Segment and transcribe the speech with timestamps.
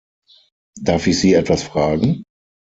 [0.81, 2.23] Darf ich Sie etwas fragen?